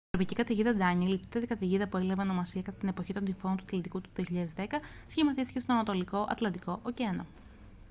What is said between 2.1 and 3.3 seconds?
ονομασία κατά την εποχή των